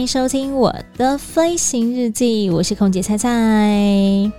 [0.00, 4.32] 欢迎收听我的飞行日记，我是空姐菜菜。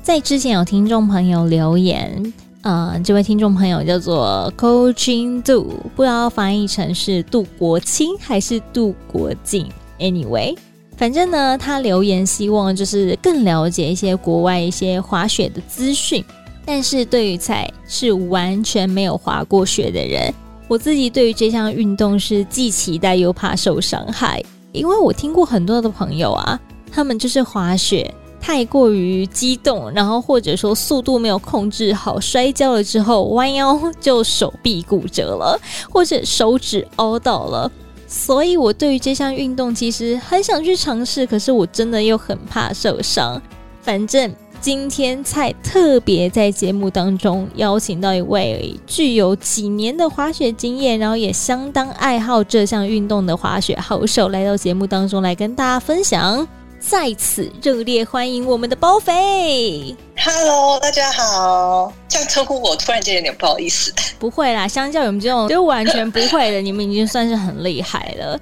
[0.00, 9.68] 在之前有听众朋友留言，呃，这位听众朋友叫做 Coaching Do，不知道翻译成是杜国清还是杜国静。
[9.98, 10.56] Anyway，
[10.96, 16.24] 反正呢，他留言希望就是更了解一些国外一些滑雪的资讯，
[16.64, 20.32] 但是对于菜是完全没有滑过雪的人。
[20.66, 24.42] 我自己对于这项运动是既期待又怕受伤害，
[24.78, 26.58] 因为我听过很多的朋友啊，
[26.90, 37.70] 他们就是滑雪太过于激动，然后或者说速度没有控制好，摔跤了之后弯腰就手臂骨折了，或者手指凹到了。
[38.06, 43.42] 所以我对于这项运动其实很想去尝试，可是我真的又很怕受伤。
[43.82, 44.32] 反正。
[44.60, 56.46] 今天蔡特别在节目当中邀请到一位具有几年的滑雪经验，然后也相当爱好这项运动的滑雪好手来到节目当中来跟大家分享。
[56.80, 59.96] 在此热烈欢迎我们的包菲。
[60.16, 61.92] Hello，大家好。
[62.08, 63.92] 这样称呼我，突然间有点不好意思。
[64.18, 68.38] 不会啦，相较于我们这种就完全不会的，你们已经算是很厉害了。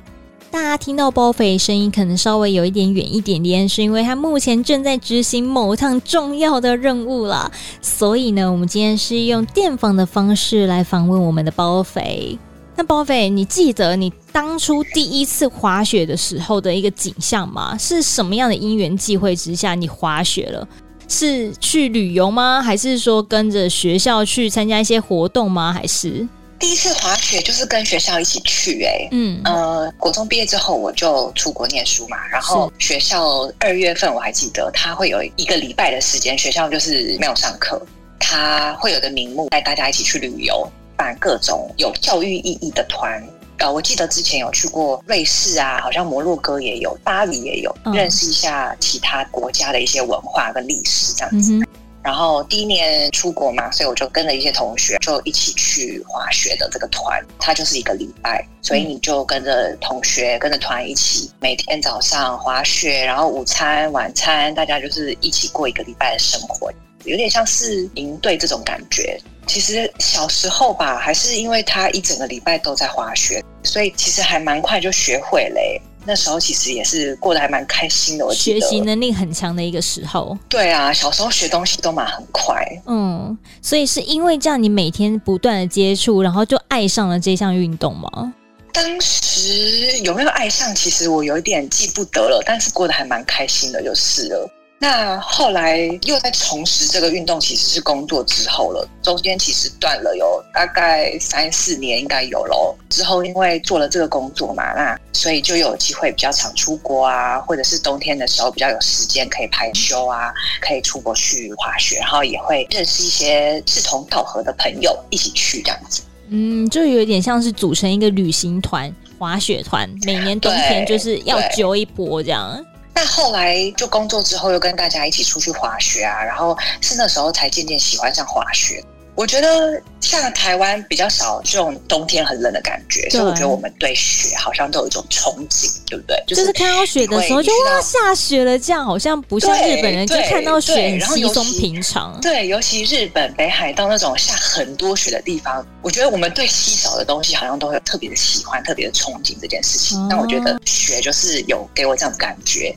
[0.56, 7.52] 大家听到包菲声音可能稍微有一点远一点点，是因为他目前正在执行某趟重要的任务啦。
[7.82, 12.38] 所以呢，我们今天是用电访的方式来访问我们的包菲。
[12.74, 17.76] 那包菲，你记得你当初第一次滑雪的时候的一个景象吗？
[17.76, 20.66] 是什么样的因缘际会之下你滑雪了？
[21.06, 22.62] 是去旅游吗？
[22.62, 25.70] 还是说跟着学校去参加一些活动吗？
[25.70, 26.26] 还是？
[26.58, 37.80] 第一次滑雪就是跟学校一起去，欸，哎，嗯，呃，国中毕业之后我就出国念书嘛，然后学校二月份我还记得，他会有一个礼拜的时间，学校就是没有上课，
[38.18, 43.22] 他会有个名目带大家一起去旅游，办各种有教育意义的团。
[43.58, 51.52] 呃，我记得之前有去过瑞士啊，好像摩洛哥也有，巴黎也有，嗯，认识一下其他国家的一些文化跟历史这样子。
[51.52, 51.66] 嗯
[52.06, 66.72] 然后第一年出国嘛，所以我就跟着一些同学就一起去滑雪的这个团，它就是一个礼拜，所以你就跟着同学跟着团一起，每天早上滑雪，然后午餐晚餐大家就是一起过一个礼拜的生活，
[67.02, 69.20] 有点像是营队这种感觉。
[69.48, 75.82] 其实小时候吧，还是因为他一整个礼拜都在滑雪，所以其实还蛮快就学会嘞。
[76.06, 80.38] 那时候其实也是过得还蛮开心的，我学习能力很强的一个时候。
[80.48, 82.64] 对啊，小时候学东西都蛮很快。
[82.86, 88.32] 嗯，所以是因为这样，你每天不断的接触，然后就爱上了这项运动吗？
[88.72, 90.74] 当时有没有爱上？
[90.74, 94.50] 其实我有一点记不得了，但是过得还蛮开心的，就是了。
[94.78, 98.86] 那后来又在重拾这个运动，其实是工作之后了。
[99.02, 102.76] 中间其实断了有大概三四年，应该有咯。
[102.90, 116.02] 之后因为做了这个工作嘛，那所以就有机会比较常出国啊，或者是冬天的时候比较有时间可以排休啊，可以出国去滑雪，然后也会认识一些志同道合的朋友一起去这样子。
[116.28, 122.62] 嗯，就有点像是组成一个旅行团、滑雪团，每年冬天就是要揪一波这样。
[122.96, 128.82] 那后来就工作之后，又跟大家一起出去滑雪啊，然后是那时候才渐渐喜欢上滑雪。
[129.14, 136.22] 我觉得像台湾比较少这种冬天很冷的感觉，所以我觉得我们对雪好像都有一种憧憬，对不对？
[136.26, 142.18] 就是看到雪的时候就哇下雪了，这样好像不像日本人就看到雪很稀松平常。
[142.20, 150.06] 对，尤其日本北海道那种下很多雪的地方，我觉得我们对稀少的东西好像都会有特别的喜欢、特别的憧憬这件事情。
[150.08, 152.76] 那我觉得雪就是有给我这样的感觉。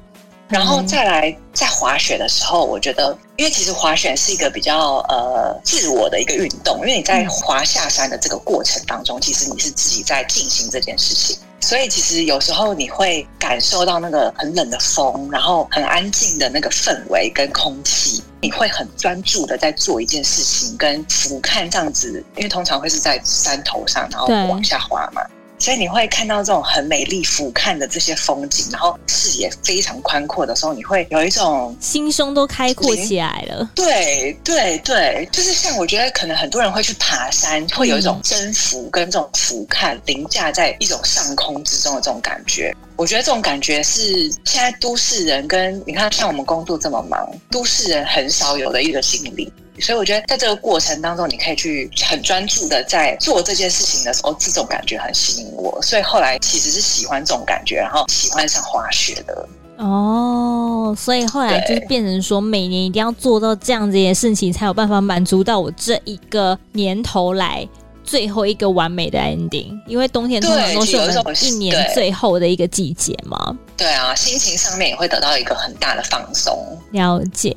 [0.49, 25.21] 然后再来，在滑雪的时候，我觉得，因为其实滑雪是一个比较呃自我的一个运动，因为你在滑下山的这个过程当中，其实你是自己在进行这件事情，所以其实有时候你会感受到那个很冷的风，然后很安静的那个氛围跟空气，你会很专注的在做一件事情，跟俯瞰这样子，因为通常会是在山头上，然后往下滑嘛。
[25.59, 33.69] 所以你会看到这种很美丽俯瞰的这些风景，然后视野非常宽阔的时候，你会有一种心胸都开阔起来了。
[33.75, 42.73] 对对对，就是像我觉得可能很多人会去爬山，会有一种征服跟这种俯瞰凌驾在一种上空之中的这种感觉。
[42.95, 49.51] 我觉得这种感觉是现在都市人跟你看，像我们工作这么忙，都市人很少有的一个心理。
[49.79, 55.79] 所以我觉得，在这个过程当中，你可以去很专注的在做这件事情的时候，这种感觉很吸引我。
[55.81, 59.47] 所以后来其实是喜欢这种感觉，然后喜欢上滑雪的。
[59.77, 67.65] 哦，所以后来就是变成说，每年一定要做到这样子的事情，才有办法满足到我这一个年头来
[68.03, 69.79] 最后一个完美的 ending。
[69.87, 73.57] 因为冬天通常都是我们一年最后的一个季节嘛。
[73.77, 76.77] 对啊，心情上面也会得到一个很大的放松。
[76.91, 77.55] 了解。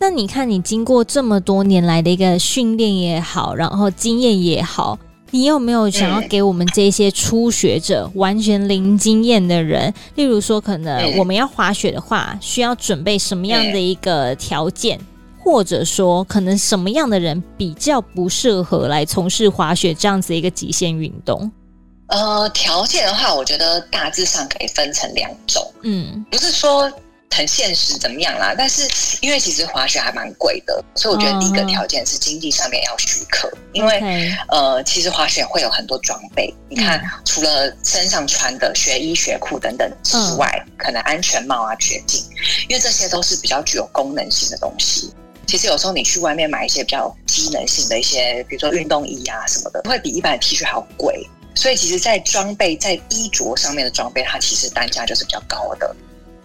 [0.00, 4.96] 那你看，你经过这么多年来的一个训练也好，然后经验也好，
[5.32, 15.00] 你有没有想要给我们这些初学者、完全零经验的人，例如说，可能我们要滑雪的话，需要准备什么样的一个条件，
[15.40, 21.50] 或者说，可能什么样的人比较不适合来从事滑雪这样子一个极限运动？
[22.06, 26.88] 呃，条件的话，我觉得大致上可以分成两种，嗯，不是说。
[27.34, 28.54] 很现实怎么样啦？
[28.56, 28.82] 但是
[29.20, 33.48] 因为其实滑雪还蛮贵的，所以我觉得第一个条件是经济上面要许可。
[33.48, 33.58] Oh.
[33.72, 42.24] 因为.呃，其实滑雪会有很多装备，你看，嗯、除了身上穿的雪衣、雪裤等等之外，嗯、可能安全帽啊、雪镜，
[42.68, 45.12] 因为这些都是比较具有功能性的东西。
[45.46, 51.28] 其实有时候你去外面买一些比较机能性的一些，比如说运动衣啊什么的，会比一般的 T 恤还要贵。
[51.54, 55.94] 所以其实，在装备在衣着上面的装备，它其实单价就是比较高的。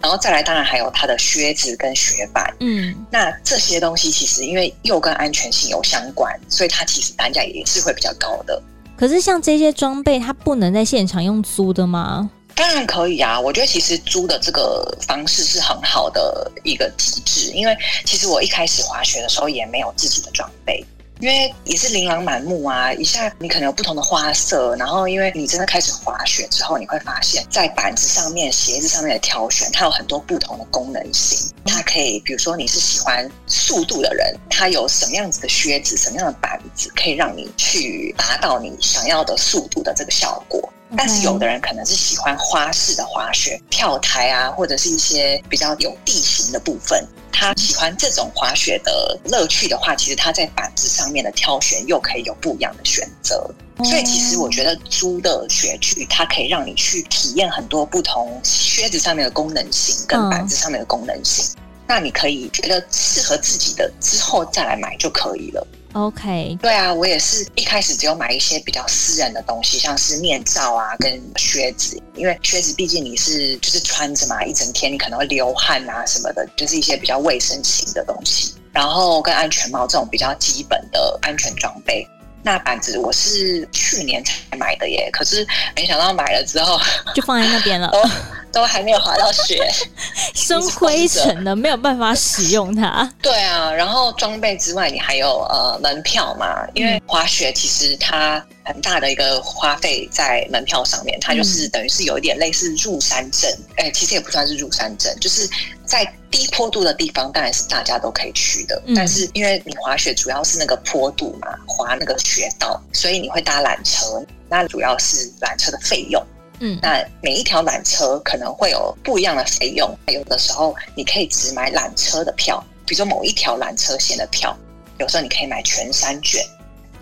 [0.04, 2.54] 然后再来，当然还有它的靴子跟雪板。
[2.60, 8.62] 嗯，那这些东西其实因为又跟安全性有相关，所以它其实单价也是会比较高的。
[8.98, 12.28] 可是像这些装备，它不能在现场用租的吗？
[12.54, 13.40] 当然可以啊！
[13.40, 17.74] 我觉得其实租的这个方式是很好的一个机制，因为
[18.04, 20.84] 其实我一开始滑雪的时候也没有自己的装备。
[21.20, 31.50] 因为也是琳琅满目啊，一下你可能有不同的花色，然后因为你真的开始滑雪之后，你会发现在板子上面、鞋子上面的挑选，它有很多不同的功能性。
[31.64, 40.68] 它可以，比如说你是喜欢速度的人，它有什么样子的靴子、什么样的板子，可以让你去达到你想要的速度的这个效果。
[40.96, 47.04] 但是有的人可能是喜欢花式的滑雪，跳台啊，或者是一些比较有地形的部分。
[47.36, 53.44] 他喜欢这种滑雪的乐趣的话，其实他在板子上面的挑选又可以有不一样的选择。
[53.82, 61.44] 所以其实我觉得租的雪具，它可以让你去体验很多不同靴子上面的功能性跟板子上面的功能性。
[61.86, 65.66] 那你可以觉得适合自己的之后再来买就可以了。
[65.94, 82.04] OK，对啊，我也是一开始只有买一些比较私人的东西，像是面罩啊跟靴子，因为靴子毕竟你是就是穿着嘛，一整天你可能会流汗啊什么的，就是一些比较卫生型的东西，然后跟安全帽这种比较基本的安全装备。
[82.44, 85.44] 那板子我是去年才买的耶，可是
[85.74, 86.78] 没想到买了之后
[87.14, 87.90] 就放在那边了。
[87.90, 89.58] 都都还没有滑到雪，
[90.32, 93.10] 生灰尘了，没有办法使用它。
[93.20, 96.64] 对啊，然后装备之外，你还有呃门票嘛？
[96.74, 103.50] 因为滑雪其实它很大的一个花费在门票上面，它就是等于是有一点类似入山证。
[103.76, 105.48] 哎、嗯欸，其实也不算是入山证，就是
[105.84, 106.04] 在
[106.34, 108.82] 低坡度的地方，当然是大家都可以去的。
[108.86, 116.20] 嗯、但是因为你滑雪主要是那个坡度嘛，滑那个雪道，所以你会搭缆车，那主要是缆车的费用。
[116.58, 124.56] 嗯，那每一条缆车可能会有不一样的费用，有的时候你可以只买缆车的票，比如说某一条缆车线的票，
[124.98, 126.44] 有时候你可以买全山券。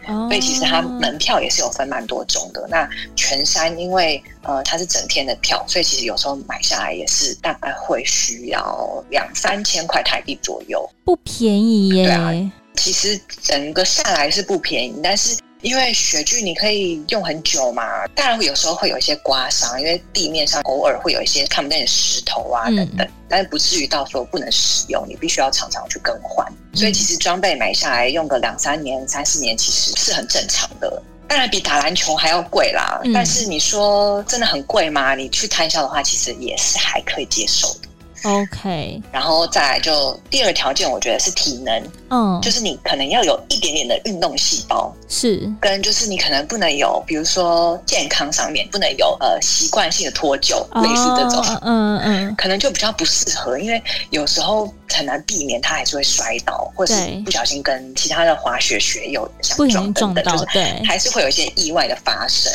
[0.06, 2.66] 哦，所以其实它门票也是有分蛮多种的。
[2.68, 12.04] 那全山因为呃它是整天的票，所以其实有时候买下来也是大概会需要两三千块台币左右，不便宜耶。
[12.06, 15.37] 对啊，其实整个下来是不便宜，但是。
[15.62, 26.47] 因为雪具你可以用很久嘛，当然会有时候会有一些刮伤，因为地面上偶尔会有一些看不见的石头啊等等，嗯、但是不至于到说不能使用，你必须要常常去更换。
[26.75, 31.02] 所以其实装备买下来用个两三年、三四年，其实是很正常的。
[31.28, 35.14] 当然比打篮球还要贵啦，嗯、但是你说真的很贵吗？
[35.14, 37.88] 你去摊销的话，其实也是还可以接受的。
[38.25, 45.50] OK，然后再来就第二个条件，我觉得是体能，嗯，就是你可能要有一点点的运动细胞，是。
[45.61, 59.57] 跟就是你可能不能有，比如说健康上面不能有呃习惯性的脱臼，哦、类似这种，嗯嗯，可能就比较不适合，因为有时候很难避免他还是会摔倒，或者是不小心跟其他的滑雪学友相
[59.95, 62.52] 撞等等，就是还是会有一些意外的发生。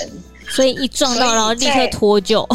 [0.49, 2.47] 所以一撞到，然后立刻脱臼，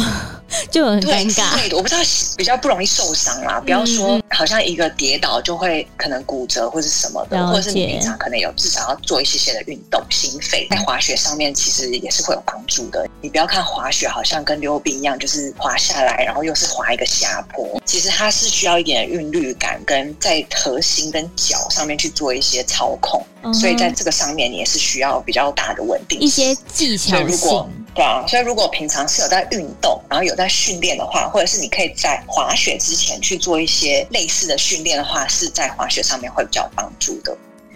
[0.71, 1.55] 就很尴尬。
[1.55, 2.01] 对，我不知道
[2.37, 3.59] 比较不容易受伤啦。
[3.59, 13.07] 不要说好像一个跌倒就会可能骨折或者什么的，或者是你平常可能有至少要做一些些的运动，心肺在滑雪上面其实也是会有帮助的。
[13.21, 23.25] 你不要看滑雪好像跟溜冰一样，就是滑下来，然后又是滑一个下坡，其实它是需要一点韵律感，跟在核心跟脚上面去做一些操控。
[23.51, 27.67] 所以在这个上面，你也是需要比较大的稳定性，一些技巧性。
[27.95, 37.35] 对啊，所以如果平常是有在运动，然后有在训练的话，或者是你可以在滑雪之前去做一些类似的训练的话，是在滑雪上面会比较有帮助的。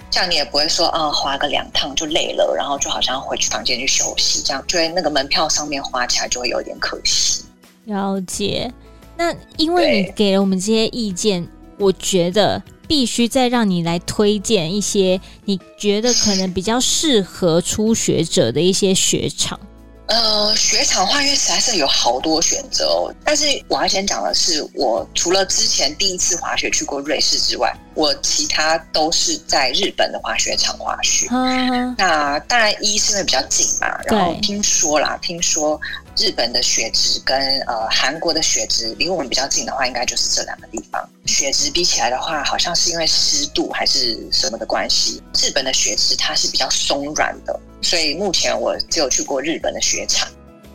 [0.09, 7.43] 这样你也不会说啊，滑个两趟就累了，然后就好像回去房间去休息，这样就会那个门票上面花起来就会有点可惜。
[7.83, 8.71] 了解。
[9.15, 11.47] 那因为你给了我们这些意见，
[11.77, 19.60] 我觉得必须再让你来推荐一些你觉得可能比较适合初学者的一些雪场。
[20.07, 23.13] 呃，雪场的话，因为实在是有好多选择哦。
[23.25, 31.27] 但是我要先讲的是，我除了之前第一次滑雪去过瑞士之外，我其他都是在日本的滑雪场滑雪。
[31.32, 35.82] 嗯，那当然一是因为比较近嘛，然后听说啦，听说
[36.16, 41.04] 日本的雪质跟呃韩国的雪质离我们比较近的话，应该就是这两个地方。
[41.25, 47.60] 雪质比起来的话，好像是因为湿度还是什么的关系，日本的雪质它是比较松软的。
[47.82, 50.30] 所以目前我只有去过日本的雪场。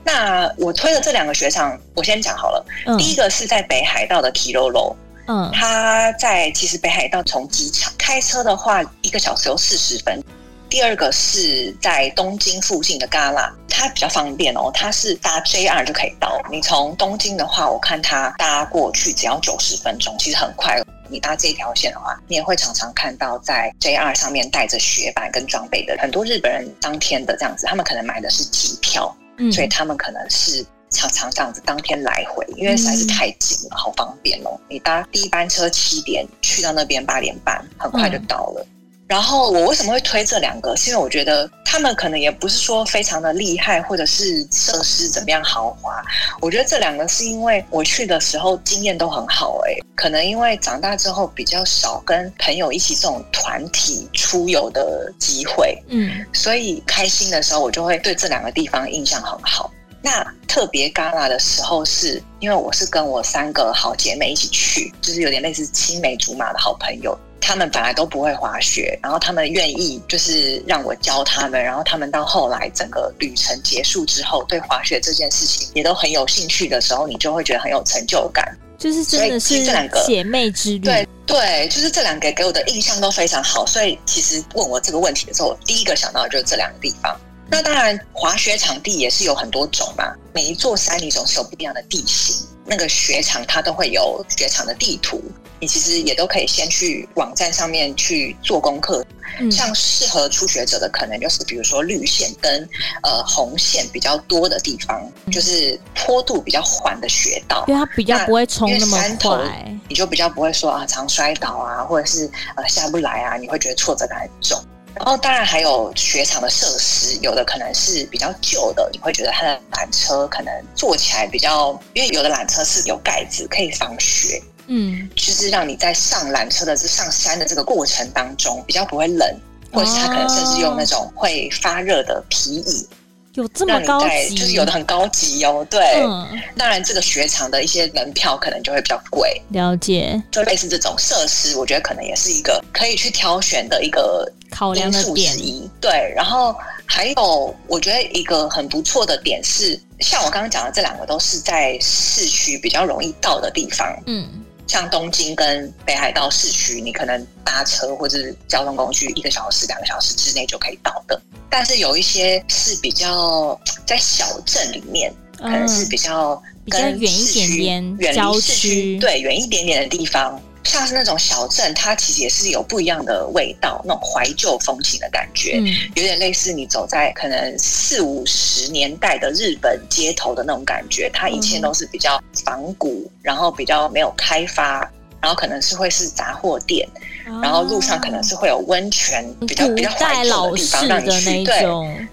[0.05, 2.67] 那我推的这两个雪场，我先讲好了。
[2.87, 4.97] 嗯、第一个是在北海道的 Kiroro，
[5.33, 10.23] 嗯，它在其实北海道从机场开车的话，一个小时有四十分。
[10.69, 16.39] 第二个是在东京附近的旮旯它比较方便哦，它是搭 JR 就可以到。
[16.51, 20.79] 你从东京的话，我看它搭过去只要九十分钟，其实很快。
[21.09, 34.50] 你搭这条线的话，你也会常常看到在 JR 上面带着雪板跟装备的很多日本人，当天的这样子，他们可能买的是机票，嗯，所以他们可能是常常这样子当天来回，因为实在是太近了，好方便哦。
[34.68, 38.61] 你搭第一班车七点去到那边八点半，很快就到了。
[38.61, 38.68] 嗯
[39.08, 40.75] 然后我为什么会推这两个？
[40.75, 46.02] 是因为我觉得他们可能也不是说非常的厉害，或者是设施怎么样豪华。
[46.40, 59.70] 我觉得这两个是因为我去的时候经验都很好，哎，可能因为长大之后比较少跟朋友一起这种团体出游的机会，嗯，所以开心的时候我就会对这两个地方印象很好。
[60.02, 67.16] 那特别戛纳的时候是，是因为我是跟我三个好姐妹一起去，就是有点类似青梅竹马的好朋友。
[67.44, 78.56] 他们本来都不会滑雪，然后他们愿意就是让我教他们，然后他们到后来整个旅程结束之后，对滑雪这件事情也都很有兴趣的时候，你就会觉得很有成就感。
[78.78, 83.66] 就是真的是这两个姐妹之旅，对对，就是这两个给我的印象都非常好。
[83.66, 87.21] 所以其实问我这个问题的时候，我第一个想到的就是这两个地方。
[87.52, 95.23] 那当然，滑雪场地也是有很多种嘛，每一座山你总是有不一样的地形，那个雪场它都会有雪场的地图。
[95.61, 99.04] 你其实也都可以先去网站上面去做功课，
[99.38, 102.66] 嗯、像适合初学者的，可能就是比如说绿线跟
[103.02, 114.59] 呃红线比较多的地方，嗯、就是坡度比较缓的雪道，因为它比较不会冲那么快，你就比较不会说啊常摔倒啊，或者是呃下不来啊，你会觉得挫折感很重。
[114.94, 124.40] 然后当然还有雪场的设施，有的可能是比较旧的，你会觉得它的缆车可能坐起来比较，因为有的缆车是有盖子可以防雪。
[124.68, 129.40] 嗯，就是让你在上缆车的这上山的这个过程当中比较不会冷，
[129.72, 132.88] 或者是它可能甚至用那种会发热的皮椅，
[133.35, 135.67] 有这么高级，就是有的很高级哦。
[135.71, 139.41] 对，嗯、当然这个雪场的一些门票可能就会比较贵。
[139.49, 145.35] 了解，就类似这种设施，我觉得可能也是一个可以去挑选的一个考量的点。
[145.81, 146.55] 对，然后
[146.87, 153.89] 还有我觉得一个很不错的点是，像我刚刚讲的这两个都是在市区比较容易到的地方。
[154.07, 154.29] 嗯。
[154.69, 161.21] 像东京跟北海道市区，你可能搭车或者是交通工具一个小时、两个小时之内就可以到的。
[161.52, 167.64] 但是有一些是比较在小镇里面，可能是比较跟市区、
[167.99, 181.11] 远离市区，对，远一点点的地方，像是那种小镇，它其实也是有不一样的味道，那种怀旧风情的感觉，嗯、有点类似你走在可能四五十年代的日本街头的那种感觉。
[181.12, 184.90] 它一切都是比较仿古，然后比较没有开发。
[185.23, 186.87] 然后可能是会是杂货店，
[187.25, 191.62] 啊、然后路上可能是会有温泉，比较比较怀旧的地方，让你去对，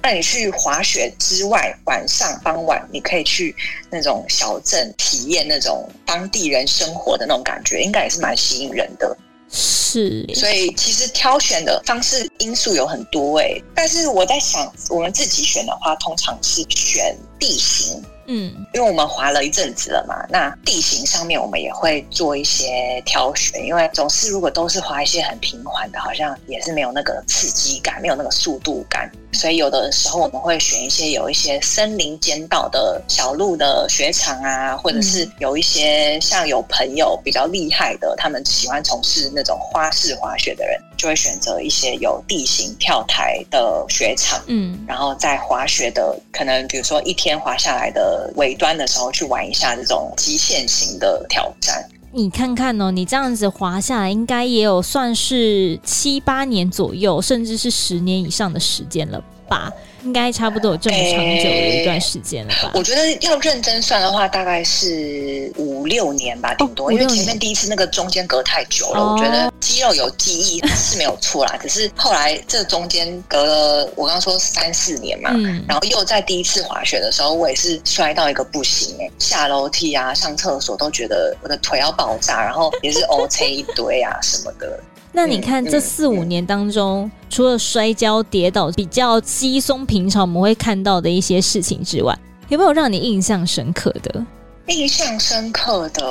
[0.01, 3.55] 让你去滑雪之外，晚上傍晚你可以去
[3.89, 9.17] 那种小镇体验那种当地人生活的那种感觉，应该也是蛮吸引人的。
[9.51, 17.99] 是，所以其实挑选的方式因素有很多诶，但是我在想，我们自己选的话，通常是选地形。
[18.31, 40.79] 嗯，因为我们滑了一阵子了嘛，那地形上面我们也会做一些挑选，因为总是如果都是滑一些很平缓的，好像也是没有那个刺激感，没有那个速度感，所以有的时候我们会选一些有一些森林间道的小路的雪场啊，或者是有一些像有朋友比较厉害的，他们喜欢从事那种花式滑雪的人。
[40.99, 51.89] 就会选择一些有地形跳台的雪场，嗯，然后在滑雪的可能，比如说一天滑下来的尾端的时候，去玩一下这种极限型的挑战。
[52.11, 59.71] 你看看哦，你这样子滑下来，应该也有算是七八年左右，甚至是十年以上的时间了吧？
[60.03, 62.71] 应该差不多有这么长久的一段时间了吧？
[62.73, 66.87] 我觉得要认真算的话，大概是五六年吧，顶多。
[66.87, 71.57] 哦、因为前面第一次那个中间隔太久了，哦、我觉得肌肉有记忆是没有错啦。
[71.61, 84.79] 可是后来这中间隔了，我刚刚说三四年嘛，嗯、然后又在第一次滑雪的时候，我也是摔到一个不行哎、欸，下楼梯啊、上厕所都觉得我的腿要爆炸，然后也是 O C 一堆啊什么的。
[85.11, 94.25] 那你看这四五年当中，除了摔跤、跌倒比较稀松平常我们会看到的一些事情之外，有没有让你印象深刻的？
[94.67, 96.05] 印象深刻的，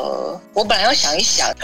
[0.52, 1.48] 我本来要想一想，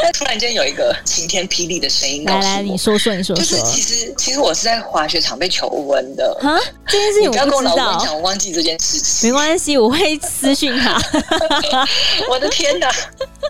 [0.00, 3.44] 但突然间有一个晴天霹雳的声音，来来，你说说，你说说。
[3.44, 7.44] 就是其实其实我是在滑雪场被求婚的啊，这件事情我不知道。
[7.44, 9.28] 不要跟我老公讲，我忘记这件事情。
[9.28, 10.96] 没关系，我会私讯他。
[12.30, 12.88] 我的天哪！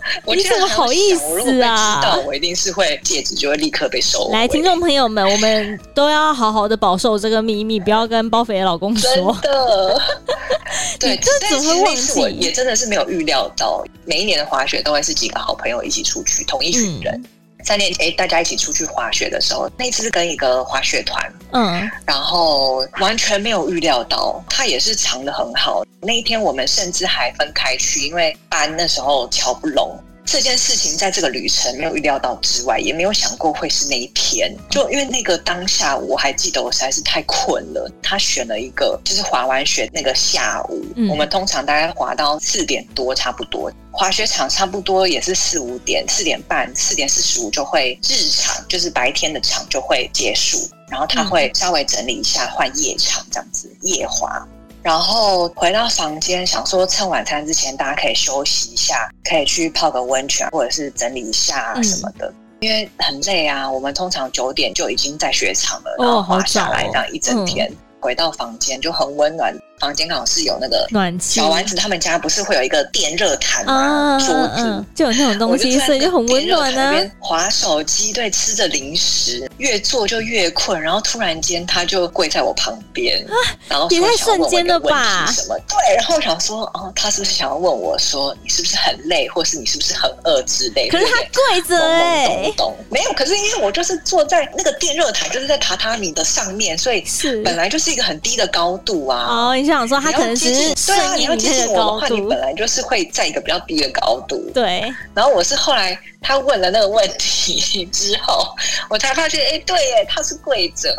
[0.35, 2.01] 你怎么好意思啊？
[2.01, 4.29] 知道我一定是会戒指就会立刻被收。
[4.31, 9.37] 来，听众朋友们，我们都要好好的保守这个秘密，不要跟包肥的老公说。
[9.41, 10.01] 真的。
[10.99, 12.21] 对，这怎么会忘记？
[12.39, 17.23] 也真的是没有预料到，每一年的滑雪都会是几个好朋友一起出去，同一群人。
[17.67, 21.21] 三年前，大家一起出去滑雪的时候，那一次是跟一个滑雪团，
[21.51, 25.83] 嗯，然后完全没有预料到，他也是藏的很好。
[25.99, 30.01] 那一天我们甚至还分开去，因为班那时候瞧不拢。
[30.27, 34.53] 这件事情在这个旅程没有预料到之外，也没有想过会是那一天。
[34.69, 37.89] 就因为那个当下，我还记得我实在是太困了。
[38.03, 54.45] 他选了一个，就是滑完雪那个下午，嗯、我们通常大概滑到四点多差不多，滑雪场差不多也是四五点、四点半、四点四十五就会日场，就是白天的场就会结束，然后他会稍微整理一下，换夜场这样子夜滑。
[54.83, 63.69] 然后回到房间，想说趁晚餐之前，大家可以休息一下，可以去泡个温泉，或者是整理一下什么的，嗯、因为很累啊。
[63.69, 69.53] 我们通常九点就已经在雪场了，然后滑下来这样一整天，回到房间就很温暖。
[69.79, 74.17] 房间刚好是有那个暖气，小丸子他们家不是会有一个电热毯吗？
[74.19, 77.11] 桌子就有那种东西，所以就很温暖呢。
[77.19, 80.81] 滑手机，对，吃着零食，越坐就越困。
[80.81, 83.23] 然后突然间他就跪在我旁边，
[83.69, 85.55] 然后说想问我一个问题什么？
[85.67, 90.97] 对，然后我想说，哦，他是不是想要问我说，你是不是很累，或是你是不是很饿之类的？
[90.97, 93.13] 可是他跪着哎，懵懵懂懂，没有。
[93.13, 99.55] 可是因为我就是坐在那个电热毯，就是在榻榻米的上面，所以是本来就是一个很低的高度啊。
[99.67, 104.49] 就想说他可能只是对啊，你要接近我的话，你本来就是会在一个比较低的高度。
[104.53, 104.81] 对，
[105.13, 108.47] 然后我是后来他问了那个问题之后，
[108.89, 110.95] 我才发现，哎，对耶，他是跪着。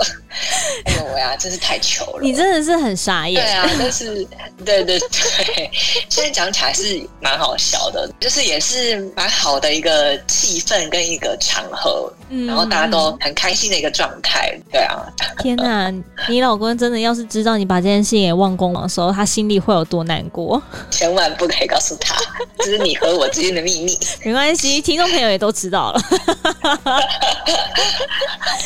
[0.85, 2.21] 哎呦喂啊，真是太糗了！
[2.23, 3.43] 你真的是很傻眼。
[3.43, 4.25] 对啊，但是
[4.65, 5.71] 对对对，
[6.09, 14.57] 现在讲起来是蛮好笑的，就是也是蛮好的一个气氛跟一个场合，嗯、然后大家都很开心的一个状态。
[14.71, 15.05] 对啊，
[15.39, 15.93] 天哪，
[16.29, 20.63] 你老公真的要是知道你把这件事情也忘光的时候，他心里会有多难过？
[20.91, 22.17] 千万不可以告诉他，
[22.59, 23.99] 这是你和我之间的秘密。
[24.25, 26.01] 没关系，听众朋友也都知道了。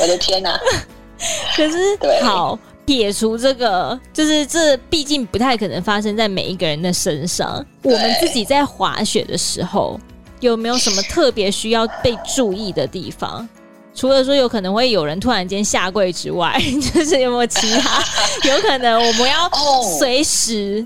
[0.01, 0.59] 我的天哪！
[1.57, 1.77] 可是
[2.25, 7.65] 好撇除这个，就是这毕竟不太可能发生在每一个人的身上。
[7.83, 10.01] 我们自己在滑雪的时候，
[10.41, 13.49] 有没有什么特别需要被注意的地方？
[13.95, 16.59] 除了说有可能会有人突然间下跪之外，
[16.95, 18.03] 就是有没有其他？
[18.49, 19.51] 有可能我们要
[19.99, 20.85] 随时。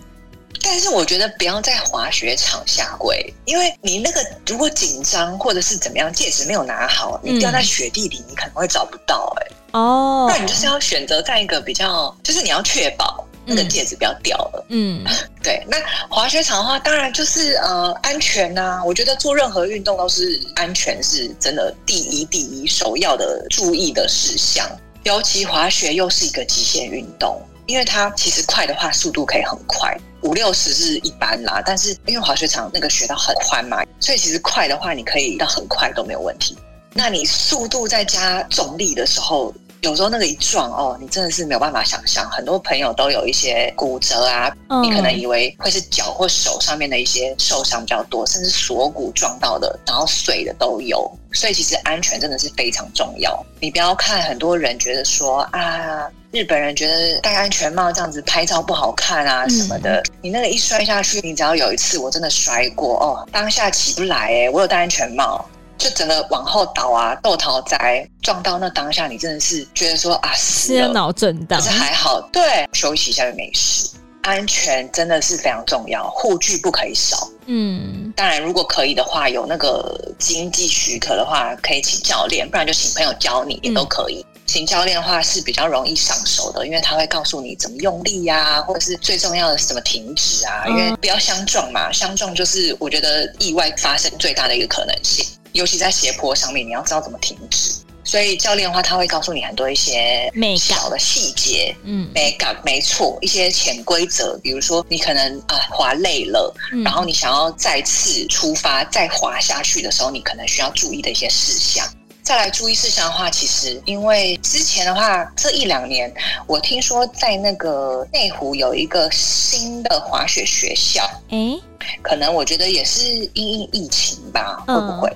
[0.68, 9.44] 但是我觉得不要在滑雪场下跪，因为你那个如果紧张或者是怎么样，戒指没有拿好，你掉在雪地里，你可能会找不到、欸。
[9.44, 14.66] 哎、嗯，哦，那你就是要选择在一个比较，就是你要确保那个戒指不要掉了。
[14.70, 15.04] 嗯，
[15.40, 15.64] 对。
[15.68, 15.78] 那
[16.10, 18.84] 滑雪场的话，当然就是呃安全呐、啊。
[18.84, 24.68] 我觉得做任何运动都是安全是真的第一第一首要的注意的事项，
[25.04, 27.40] 尤其滑雪又是一个极限运动。
[27.66, 31.62] 因为它其实快的话，速度可以很快，五六十是一般啦。
[31.66, 36.56] 但是因为滑雪场那个雪道很宽嘛，所以其实快的话，你可以到很快都没有问题。
[36.92, 39.52] 那你速度再加重力的时候，
[39.82, 42.26] 有时候那个一撞哦，你真的是没有办法想象。
[42.30, 44.50] 很多朋友都有一些骨折啊，
[44.82, 51.10] 你可能以为会是脚或手上面的一些受伤比较多，甚至锁骨撞到的，然后碎的都有。
[51.32, 53.44] 所以其实安全真的是非常重要。
[53.60, 56.08] 你不要看很多人觉得说啊。
[56.36, 65.42] 日本人觉得戴安全帽这样子拍照不好看啊什么的，嗯、你那个一摔下去，你只要有一次我真的摔过哦，当下起不来哎，我有戴安全帽，
[65.78, 73.88] 就整个往后倒啊，豆桃栽撞到那当下，你真的是觉得说啊，死了，脑震荡，可是还好，对，休息一下就没事。
[74.20, 77.26] 安全真的是非常重要，护具不可以少。
[77.46, 84.26] 嗯，当然如果可以的话，有那个经济许可的话，可以请教练，不然就请朋友教你也都可以。
[84.34, 90.64] 嗯请教练的话是比较容易上手的，因为他会告诉你怎么用力呀、啊，或者是最重要的是怎么停止啊。
[90.68, 97.72] 因为不要相撞嘛，相撞就是我觉得意外发生最大的一个可能性，尤其在斜坡上面，你要知道怎么停止。
[98.04, 111.84] 所以教练的话，他会告诉你很多一些小的细节，嗯，没搞没错，一些潜规则，比如说你可能啊滑累了，嗯、然后你想要再次出发再滑下去的时候，你可能需要注意的一些事项。
[112.26, 116.12] 再来注意事项的话，其实因为之前的话，这一两年
[116.48, 121.56] 我听说在那个内湖有一个新的滑雪学校，诶，
[122.02, 125.08] 可能我觉得也是因应疫情吧，会不会？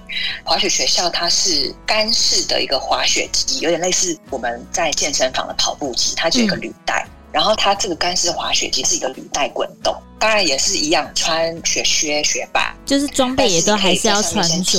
[0.45, 14.79] 滑雪学校它是干式的一个滑雪机，有点类似我们在健身房的跑步机，它就一个履带，然后它这个干式滑雪机是一个履带滚动，当然也是一样穿雪靴、雪板，就是装备也都还是要穿着。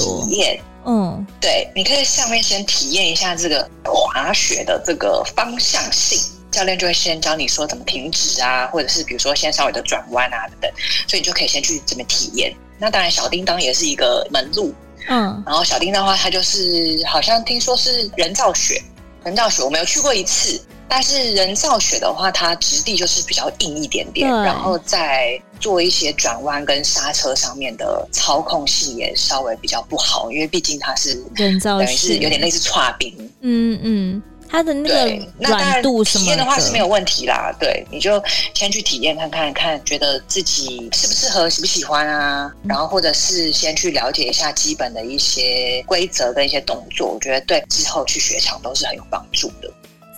[0.86, 6.20] 嗯，对，你可以上面先体验一下这个滑雪的这个方向性，
[6.52, 10.72] 教练就会先教你说怎么停止啊，或者是比如说先稍微的转弯啊等等，
[11.08, 12.54] 所以你就可以先去这边体验。
[12.80, 14.74] 那当然，小叮当也是一个门路，
[15.08, 18.82] 嗯，然后小叮当的话，它就是好像听说是人造雪，
[19.24, 20.62] 人造雪我没有去过一次。
[20.94, 33.16] 但是人造雪的话，它质地就是比较硬一点点，然后再做一些转弯跟刹车上面的操控性也稍微比较不好，因为毕竟它是人造雪，等于是有点类似剉冰。
[33.40, 37.56] 嗯嗯，它的那个软度什么的，体验的话是没有问题啦。
[37.58, 38.22] 对，你就
[38.54, 42.54] 先去体验看看，看觉得自己适不适合，喜不喜欢啊？
[42.68, 49.72] 然后或者是先去了解一下基本的一些规则跟一些动作，我觉得对之后去雪场都是很有帮助的。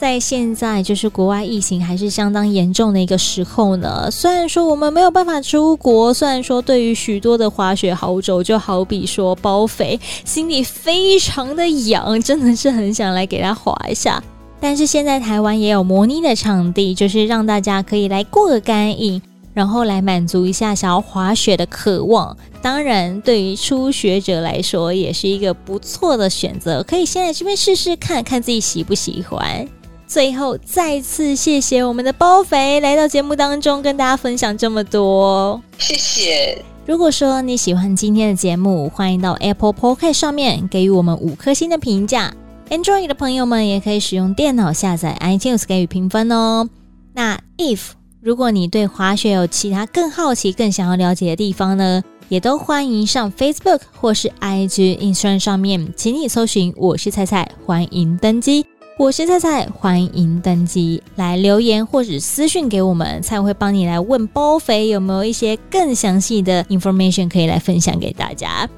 [0.03, 4.11] 在现在就是国外疫情还是相当严重的一个时候呢。
[4.11, 14.21] 虽然说我们没有办法出国，虽然说对于许多的滑雪好手，就好比说包肥，心里非常的痒，真的是很想来给他滑一下。
[14.59, 19.21] 但是现在台湾也有模拟的场地，就是让大家可以来过个干瘾，
[19.53, 22.35] 然后来满足一下想要滑雪的渴望。
[22.61, 29.65] 当然，对于初学者来说，也是一个不错的选择，可以先来这边试试看看自己喜不喜欢。
[30.13, 35.59] 最后，再次谢谢我们的包肥来到节目当中，跟大家分享这么多。
[35.79, 36.63] 谢谢。
[36.85, 42.31] 如果说你喜欢今天的节目，欢迎到 Apple Podcast 上面给予我们五颗星的评价。
[42.69, 46.69] Android 的朋友们也可以使用电脑下载 iTunes 给予评分哦。
[47.13, 47.79] 那 If
[48.21, 58.63] 如果你对滑雪有其他更好奇、更想要了解的地方呢，也都欢迎上 Facebook 或是 IG Instagram 上面，请你搜寻“我是菜菜”，欢迎登机。
[58.95, 68.69] 我是菜菜，欢迎登机来留言或者私讯给我们，菜会帮你来问包肥有没有一些更详细的 information 可以来分享给大家。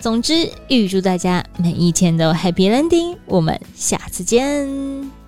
[0.00, 5.23] 总之，预祝大家每一天都 happy landing，我们下次见。